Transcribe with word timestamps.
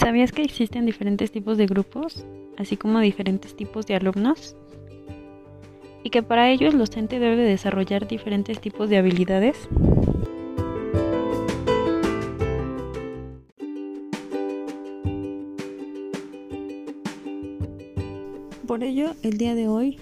¿Sabías 0.00 0.32
que 0.32 0.40
existen 0.40 0.86
diferentes 0.86 1.30
tipos 1.30 1.58
de 1.58 1.66
grupos, 1.66 2.24
así 2.56 2.78
como 2.78 3.00
diferentes 3.00 3.54
tipos 3.54 3.86
de 3.86 3.96
alumnos? 3.96 4.56
Y 6.02 6.08
que 6.08 6.22
para 6.22 6.50
ello 6.50 6.68
el 6.68 6.78
docente 6.78 7.18
debe 7.18 7.36
desarrollar 7.36 8.08
diferentes 8.08 8.58
tipos 8.62 8.88
de 8.88 8.96
habilidades. 8.96 9.68
Por 18.66 18.82
ello, 18.82 19.10
el 19.22 19.36
día 19.36 19.54
de 19.54 19.68
hoy 19.68 19.98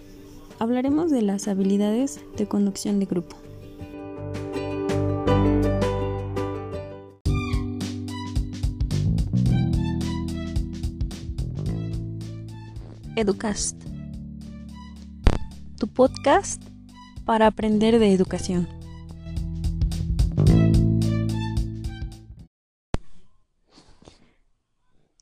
hablaremos 0.60 1.10
de 1.10 1.22
las 1.22 1.48
habilidades 1.48 2.24
de 2.36 2.46
conducción 2.46 3.00
de 3.00 3.06
grupo. 3.06 3.47
Educast, 13.20 13.76
tu 15.76 15.88
podcast 15.88 16.62
para 17.24 17.48
aprender 17.48 17.98
de 17.98 18.12
educación. 18.14 18.68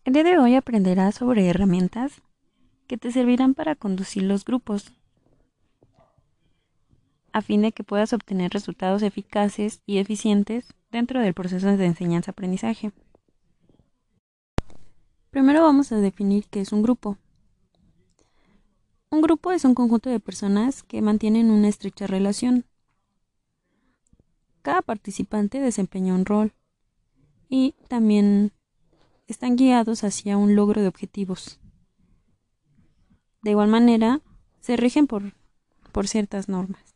El 0.04 0.12
día 0.12 0.24
de 0.24 0.37
hoy 0.37 0.56
aprenderás 0.56 1.14
sobre 1.14 1.48
herramientas 1.48 2.20
que 2.87 2.98
te 2.98 3.10
servirán 3.10 3.54
para 3.54 3.74
conducir 3.74 4.24
los 4.24 4.45
grupos, 4.45 4.92
a 7.32 7.40
fin 7.40 7.62
de 7.62 7.73
que 7.73 7.82
puedas 7.82 8.12
obtener 8.12 8.52
resultados 8.52 9.01
eficaces 9.01 9.80
y 9.87 9.96
eficientes 9.96 10.74
dentro 10.92 11.23
del 11.23 11.32
proceso 11.32 11.74
de 11.74 11.87
enseñanza-aprendizaje. 11.87 12.92
Primero 15.30 15.62
vamos 15.62 15.93
a 15.93 15.96
definir 15.96 16.45
qué 16.51 16.60
es 16.60 16.73
un 16.73 16.82
grupo. 16.82 17.16
Un 19.16 19.22
grupo 19.22 19.50
es 19.50 19.64
un 19.64 19.74
conjunto 19.74 20.10
de 20.10 20.20
personas 20.20 20.82
que 20.82 21.00
mantienen 21.00 21.50
una 21.50 21.68
estrecha 21.68 22.06
relación. 22.06 22.66
Cada 24.60 24.82
participante 24.82 25.59
desempeña 25.59 26.14
un 26.14 26.26
rol 26.26 26.52
y 27.48 27.76
también 27.88 28.52
están 29.26 29.56
guiados 29.56 30.04
hacia 30.04 30.37
un 30.37 30.54
logro 30.54 30.82
de 30.82 30.88
objetivos. 30.88 31.59
De 33.40 33.52
igual 33.52 33.68
manera, 33.68 34.20
se 34.60 34.76
rigen 34.76 35.06
por, 35.06 35.32
por 35.92 36.09
ciertas 36.09 36.50
normas. 36.50 36.94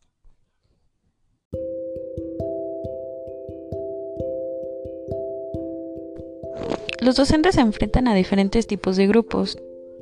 Los 7.01 7.17
docentes 7.17 7.55
se 7.55 7.63
enfrentan 7.63 8.09
a 8.09 8.15
diferentes 8.15 8.67
tipos 8.67 8.99
de 8.99 9.07
grupos, 9.07 9.57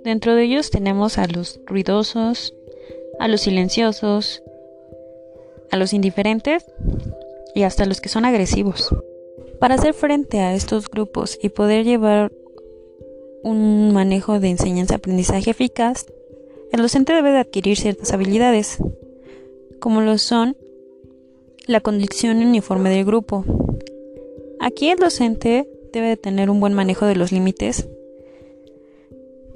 Dentro 0.04 0.34
de 0.34 0.44
ellos 0.44 0.70
tenemos 0.70 1.18
a 1.18 1.26
los 1.26 1.60
ruidosos, 1.66 2.54
a 3.18 3.28
los 3.28 3.42
silenciosos, 3.42 4.42
a 5.70 5.76
los 5.76 5.92
indiferentes 5.92 6.64
y 7.54 7.62
hasta 7.62 7.84
los 7.84 8.00
que 8.00 8.08
son 8.08 8.24
agresivos. 8.24 8.94
Para 9.60 9.74
hacer 9.74 9.94
frente 9.94 10.40
a 10.40 10.54
estos 10.54 10.88
grupos 10.88 11.38
y 11.42 11.48
poder 11.48 11.84
llevar 11.84 12.32
un 13.42 13.92
manejo 13.92 14.40
de 14.40 14.50
enseñanza-aprendizaje 14.50 15.50
eficaz, 15.50 16.06
el 16.72 16.82
docente 16.82 17.12
debe 17.12 17.32
de 17.32 17.38
adquirir 17.38 17.76
ciertas 17.76 18.12
habilidades, 18.12 18.78
como 19.80 20.00
lo 20.00 20.18
son 20.18 20.56
la 21.66 21.80
condición 21.80 22.38
uniforme 22.38 22.90
del 22.90 23.04
grupo. 23.04 23.44
Aquí 24.60 24.90
el 24.90 24.98
docente 24.98 25.68
debe 25.92 26.08
de 26.08 26.16
tener 26.16 26.50
un 26.50 26.60
buen 26.60 26.74
manejo 26.74 27.06
de 27.06 27.16
los 27.16 27.32
límites 27.32 27.88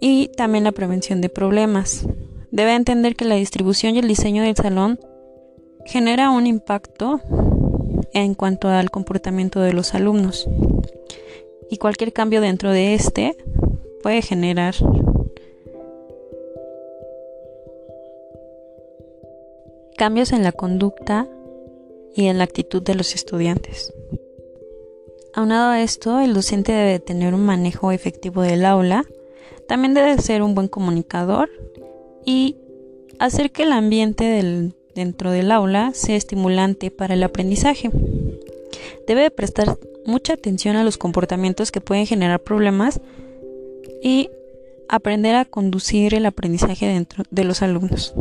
y 0.02 0.28
también 0.36 0.64
la 0.64 0.72
prevención 0.72 1.20
de 1.20 1.28
problemas. 1.28 2.04
Debe 2.50 2.74
entender 2.74 3.14
que 3.14 3.24
la 3.24 3.36
distribución 3.36 3.94
y 3.94 4.00
el 4.00 4.08
diseño 4.08 4.42
del 4.42 4.56
salón 4.56 4.98
genera 5.86 6.30
un 6.30 6.48
impacto 6.48 7.20
en 8.12 8.34
cuanto 8.34 8.68
al 8.68 8.90
comportamiento 8.90 9.60
de 9.60 9.72
los 9.72 9.94
alumnos 9.94 10.48
y 11.70 11.78
cualquier 11.78 12.12
cambio 12.12 12.40
dentro 12.40 12.72
de 12.72 12.94
este 12.94 13.36
puede 14.02 14.22
generar 14.22 14.74
cambios 19.96 20.32
en 20.32 20.42
la 20.42 20.50
conducta 20.50 21.28
y 22.12 22.26
en 22.26 22.38
la 22.38 22.44
actitud 22.44 22.82
de 22.82 22.96
los 22.96 23.14
estudiantes. 23.14 23.94
Aunado 25.32 25.70
a 25.70 25.80
esto, 25.80 26.18
el 26.18 26.34
docente 26.34 26.72
debe 26.72 26.98
tener 26.98 27.34
un 27.34 27.46
manejo 27.46 27.92
efectivo 27.92 28.42
del 28.42 28.64
aula, 28.64 29.06
también 29.68 29.94
debe 29.94 30.18
ser 30.18 30.42
un 30.42 30.54
buen 30.54 30.68
comunicador 30.68 31.50
y 32.24 32.56
hacer 33.18 33.50
que 33.50 33.62
el 33.64 33.72
ambiente 33.72 34.72
dentro 34.94 35.30
del 35.30 35.50
aula 35.52 35.92
sea 35.94 36.16
estimulante 36.16 36.90
para 36.90 37.14
el 37.14 37.22
aprendizaje. 37.22 37.90
Debe 39.06 39.30
prestar 39.30 39.78
mucha 40.04 40.34
atención 40.34 40.76
a 40.76 40.84
los 40.84 40.98
comportamientos 40.98 41.70
que 41.70 41.80
pueden 41.80 42.06
generar 42.06 42.40
problemas 42.40 43.00
y 44.02 44.28
aprender 44.88 45.36
a 45.36 45.44
conducir 45.44 46.14
el 46.14 46.26
aprendizaje 46.26 46.86
dentro 46.86 47.24
de 47.30 47.44
los 47.44 47.62
alumnos. 47.62 48.14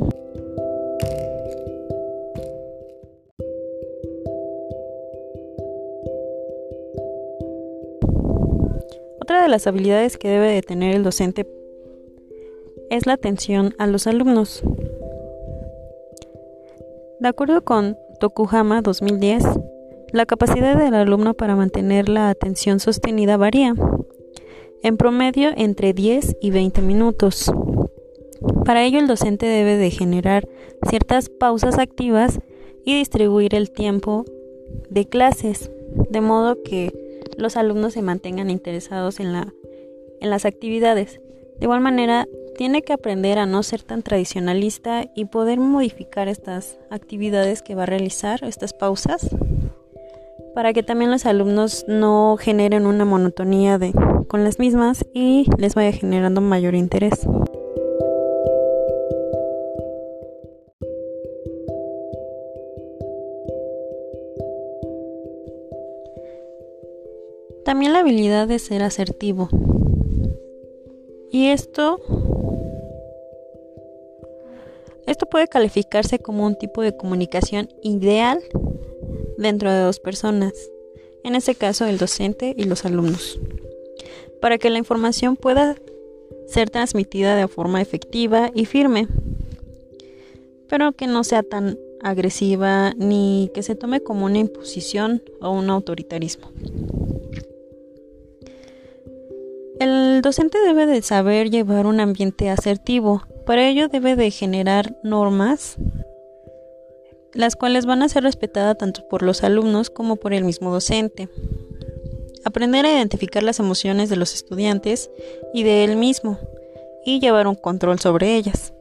Otra 9.22 9.44
de 9.44 9.50
las 9.50 9.68
habilidades 9.68 10.18
que 10.18 10.30
debe 10.30 10.52
de 10.52 10.64
tener 10.64 10.96
el 10.96 11.04
docente 11.04 11.46
es 12.90 13.06
la 13.06 13.14
atención 13.14 13.76
a 13.78 13.86
los 13.86 14.08
alumnos. 14.08 14.64
De 17.20 17.28
acuerdo 17.28 17.64
con 17.64 18.00
Tokuhama 18.20 18.82
2010, 18.82 19.44
la 20.12 20.26
capacidad 20.26 20.76
del 20.76 20.96
alumno 20.96 21.36
para 21.36 21.56
mantener 21.56 22.10
la 22.10 22.32
atención 22.32 22.80
sostenida 22.80 23.38
varía, 23.38 23.76
en 24.82 24.98
promedio 24.98 25.52
entre 25.56 25.94
10 25.94 26.38
y 26.42 26.50
20 26.50 26.82
minutos. 26.82 27.54
Para 28.66 28.84
ello 28.84 28.98
el 28.98 29.08
docente 29.08 29.46
debe 29.46 29.78
de 29.78 29.92
generar 29.92 30.50
ciertas 30.90 31.30
pausas 31.30 31.78
activas 31.78 32.40
y 32.84 32.98
distribuir 32.98 33.54
el 33.54 33.70
tiempo 33.70 34.26
de 34.90 35.08
clases, 35.08 35.70
de 36.10 36.22
modo 36.22 36.64
que 36.64 37.11
los 37.38 37.58
alumnos 37.58 37.94
se 37.94 38.02
mantengan 38.02 38.50
interesados 38.50 39.20
en, 39.20 39.34
la, 39.34 39.54
en 40.20 40.30
las 40.30 40.46
actividades. 40.46 41.22
De 41.60 41.66
igual 41.66 41.82
manera, 41.82 42.28
tiene 42.58 42.82
que 42.82 42.94
aprender 42.94 43.40
a 43.40 43.46
no 43.46 43.64
ser 43.64 43.84
tan 43.84 44.04
tradicionalista 44.04 45.06
y 45.16 45.26
poder 45.26 45.60
modificar 45.60 46.28
estas 46.28 46.80
actividades 46.90 47.62
que 47.62 47.76
va 47.76 47.84
a 47.84 47.88
realizar, 47.88 48.44
estas 48.44 48.74
pausas, 48.74 49.30
para 50.54 50.74
que 50.74 50.84
también 50.84 51.12
los 51.12 51.26
alumnos 51.26 51.86
no 51.88 52.38
generen 52.40 52.86
una 52.86 53.06
monotonía 53.06 53.78
de, 53.78 53.94
con 54.28 54.44
las 54.44 54.60
mismas 54.60 55.06
y 55.14 55.46
les 55.58 55.76
vaya 55.76 55.92
generando 55.92 56.42
mayor 56.42 56.76
interés. 56.76 57.28
También 67.66 67.94
la 67.94 68.00
habilidad 68.00 68.48
de 68.48 68.60
ser 68.60 68.84
asertivo. 68.84 69.50
Y 71.32 71.48
esto 71.48 72.00
esto 75.12 75.26
puede 75.26 75.48
calificarse 75.48 76.20
como 76.20 76.46
un 76.46 76.56
tipo 76.56 76.82
de 76.82 76.96
comunicación 76.96 77.70
ideal 77.82 78.40
dentro 79.38 79.72
de 79.72 79.82
dos 79.82 80.00
personas, 80.00 80.54
en 81.24 81.36
este 81.36 81.56
caso 81.56 81.86
el 81.86 81.98
docente 81.98 82.54
y 82.56 82.64
los 82.64 82.86
alumnos, 82.86 83.40
para 84.40 84.58
que 84.58 84.70
la 84.70 84.78
información 84.78 85.36
pueda 85.36 85.76
ser 86.48 86.70
transmitida 86.70 87.36
de 87.36 87.48
forma 87.48 87.82
efectiva 87.82 88.52
y 88.54 88.66
firme, 88.66 89.08
pero 90.70 90.94
que 90.94 91.08
no 91.08 91.24
sea 91.24 91.44
tan 91.44 91.78
agresiva 92.02 92.94
ni 92.96 93.52
que 93.54 93.64
se 93.64 93.76
tome 93.76 94.02
como 94.02 94.26
una 94.26 94.38
imposición 94.38 95.24
o 95.42 95.52
un 95.52 95.70
autoritarismo. 95.70 96.52
El 99.82 100.22
docente 100.22 100.60
debe 100.60 100.86
de 100.86 101.02
saber 101.02 101.50
llevar 101.50 101.88
un 101.88 102.00
ambiente 102.00 102.52
asertivo. 102.52 103.24
Para 103.48 103.68
ello 103.68 103.88
debe 103.88 104.16
de 104.16 104.30
generar 104.30 104.96
normas 105.02 105.76
las 107.34 107.56
cuales 107.56 107.88
van 107.88 108.04
a 108.04 108.10
ser 108.10 108.22
respetadas 108.22 108.78
tanto 108.78 109.08
por 109.08 109.24
los 109.24 109.44
alumnos 109.44 109.90
como 109.90 110.18
por 110.18 110.36
el 110.36 110.44
mismo 110.44 110.72
docente. 110.72 111.30
Aprender 112.46 112.86
a 112.86 112.92
identificar 112.92 113.42
las 113.42 113.60
emociones 113.60 114.08
de 114.12 114.18
los 114.18 114.36
estudiantes 114.36 115.10
y 115.52 115.64
de 115.64 115.84
él 115.84 115.96
mismo 115.96 116.38
y 117.04 117.20
llevar 117.20 117.48
un 117.48 117.56
control 117.56 118.00
sobre 118.00 118.36
ellas. 118.36 118.76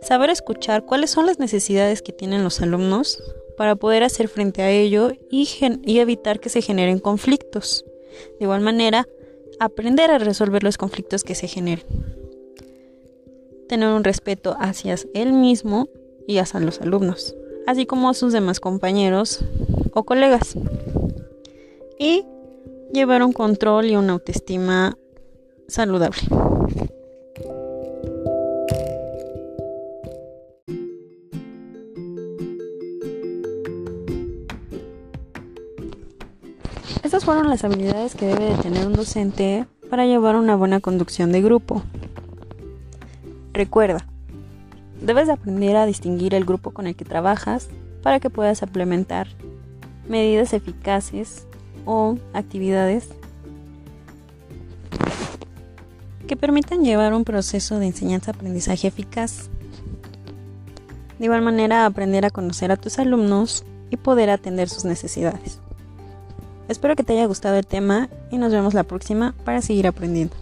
Saber 0.00 0.28
escuchar 0.28 0.84
cuáles 0.86 1.10
son 1.10 1.26
las 1.26 1.38
necesidades 1.38 2.02
que 2.02 2.10
tienen 2.10 2.42
los 2.42 2.60
alumnos 2.60 3.22
para 3.56 3.76
poder 3.76 4.02
hacer 4.02 4.26
frente 4.26 4.62
a 4.62 4.72
ello 4.72 5.12
y, 5.30 5.48
y 5.84 5.98
evitar 6.00 6.40
que 6.40 6.48
se 6.48 6.62
generen 6.62 6.98
conflictos. 6.98 7.84
De 8.40 8.46
igual 8.46 8.60
manera, 8.60 9.06
aprender 9.64 10.10
a 10.10 10.18
resolver 10.18 10.62
los 10.62 10.76
conflictos 10.76 11.24
que 11.24 11.34
se 11.34 11.48
generen. 11.48 11.86
Tener 13.68 13.88
un 13.88 14.04
respeto 14.04 14.56
hacia 14.58 14.96
él 15.14 15.32
mismo 15.32 15.88
y 16.26 16.38
hacia 16.38 16.60
los 16.60 16.80
alumnos, 16.80 17.34
así 17.66 17.86
como 17.86 18.10
a 18.10 18.14
sus 18.14 18.32
demás 18.32 18.60
compañeros 18.60 19.40
o 19.92 20.04
colegas. 20.04 20.54
Y 21.98 22.24
llevar 22.92 23.22
un 23.22 23.32
control 23.32 23.86
y 23.86 23.96
una 23.96 24.14
autoestima 24.14 24.96
saludable. 25.68 26.20
Fueron 37.24 37.48
las 37.48 37.62
habilidades 37.62 38.16
que 38.16 38.26
debe 38.26 38.46
de 38.46 38.56
tener 38.56 38.84
un 38.84 38.94
docente 38.94 39.64
para 39.88 40.06
llevar 40.06 40.34
una 40.34 40.56
buena 40.56 40.80
conducción 40.80 41.30
de 41.30 41.40
grupo. 41.40 41.80
Recuerda, 43.52 44.04
debes 45.00 45.28
aprender 45.28 45.76
a 45.76 45.86
distinguir 45.86 46.34
el 46.34 46.44
grupo 46.44 46.72
con 46.72 46.88
el 46.88 46.96
que 46.96 47.04
trabajas 47.04 47.68
para 48.02 48.18
que 48.18 48.28
puedas 48.28 48.60
implementar 48.62 49.28
medidas 50.08 50.52
eficaces 50.52 51.46
o 51.84 52.18
actividades 52.32 53.08
que 56.26 56.36
permitan 56.36 56.82
llevar 56.82 57.14
un 57.14 57.22
proceso 57.22 57.78
de 57.78 57.86
enseñanza-aprendizaje 57.86 58.88
eficaz. 58.88 59.48
De 61.20 61.26
igual 61.26 61.42
manera, 61.42 61.86
aprender 61.86 62.24
a 62.24 62.30
conocer 62.30 62.72
a 62.72 62.76
tus 62.76 62.98
alumnos 62.98 63.64
y 63.90 63.96
poder 63.96 64.28
atender 64.28 64.68
sus 64.68 64.84
necesidades. 64.84 65.60
Espero 66.68 66.96
que 66.96 67.02
te 67.02 67.12
haya 67.14 67.26
gustado 67.26 67.56
el 67.56 67.66
tema 67.66 68.08
y 68.30 68.38
nos 68.38 68.52
vemos 68.52 68.74
la 68.74 68.84
próxima 68.84 69.34
para 69.44 69.62
seguir 69.62 69.86
aprendiendo. 69.86 70.34